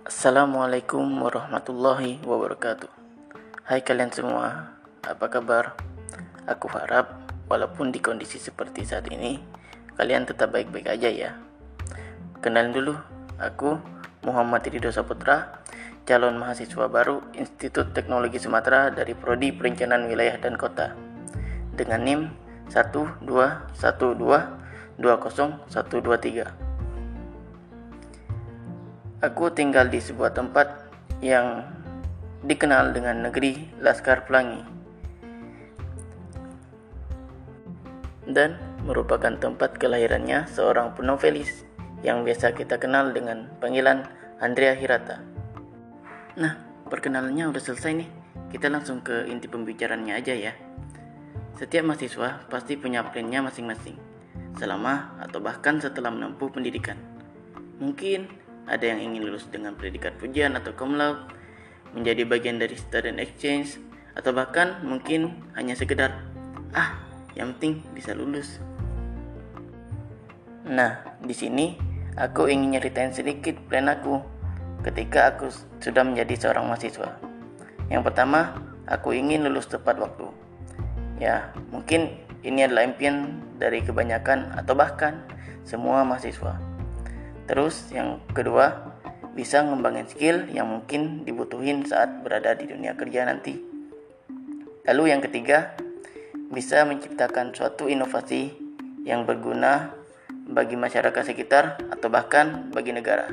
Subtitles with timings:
[0.00, 2.88] Assalamualaikum warahmatullahi wabarakatuh.
[3.68, 4.72] Hai kalian semua,
[5.04, 5.76] apa kabar?
[6.48, 7.20] Aku harap
[7.52, 9.36] walaupun di kondisi seperti saat ini
[10.00, 11.36] Kalian tetap baik-baik aja ya.
[12.40, 12.96] Kenalin dulu,
[13.36, 13.76] aku
[14.24, 15.60] Muhammad Ridho Saputra
[16.08, 20.96] Calon mahasiswa baru Institut Teknologi Sumatera dari Prodi Perencanaan Wilayah dan Kota.
[21.76, 22.32] Dengan NIM
[22.72, 24.96] 12122
[29.20, 30.88] Aku tinggal di sebuah tempat
[31.20, 31.60] yang
[32.40, 34.64] dikenal dengan negeri Laskar Pelangi
[38.24, 38.56] dan
[38.88, 41.68] merupakan tempat kelahirannya seorang penovelis
[42.00, 44.08] yang biasa kita kenal dengan panggilan
[44.40, 45.20] Andrea Hirata.
[46.40, 46.56] Nah,
[46.88, 48.08] perkenalannya udah selesai nih.
[48.48, 50.56] Kita langsung ke inti pembicaraannya aja ya.
[51.60, 54.00] Setiap mahasiswa pasti punya plannya masing-masing,
[54.56, 56.96] selama atau bahkan setelah menempuh pendidikan.
[57.84, 61.26] Mungkin ada yang ingin lulus dengan predikat pujian atau cum laude,
[61.90, 63.82] menjadi bagian dari student exchange,
[64.14, 66.22] atau bahkan mungkin hanya sekedar,
[66.70, 67.02] ah,
[67.34, 68.62] yang penting bisa lulus.
[70.70, 71.74] Nah, di sini
[72.14, 74.22] aku ingin nyeritain sedikit plan aku
[74.86, 75.50] ketika aku
[75.82, 77.18] sudah menjadi seorang mahasiswa.
[77.90, 78.54] Yang pertama,
[78.86, 80.30] aku ingin lulus tepat waktu.
[81.18, 85.26] Ya, mungkin ini adalah impian dari kebanyakan atau bahkan
[85.66, 86.56] semua mahasiswa.
[87.50, 88.94] Terus yang kedua,
[89.34, 93.58] bisa ngembangin skill yang mungkin dibutuhin saat berada di dunia kerja nanti.
[94.86, 95.74] Lalu yang ketiga,
[96.54, 98.54] bisa menciptakan suatu inovasi
[99.02, 99.98] yang berguna
[100.30, 103.26] bagi masyarakat sekitar atau bahkan bagi negara.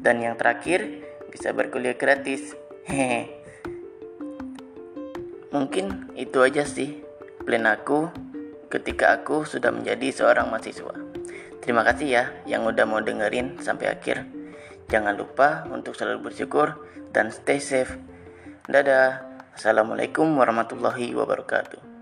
[0.00, 2.56] Dan yang terakhir, bisa berkuliah gratis.
[2.88, 3.36] Hehe.
[5.52, 7.04] Mungkin itu aja sih
[7.44, 8.08] plan aku
[8.72, 11.15] ketika aku sudah menjadi seorang mahasiswa.
[11.66, 14.22] Terima kasih ya yang udah mau dengerin sampai akhir.
[14.86, 16.78] Jangan lupa untuk selalu bersyukur
[17.10, 17.98] dan stay safe.
[18.70, 19.26] Dadah.
[19.50, 21.95] Assalamualaikum warahmatullahi wabarakatuh.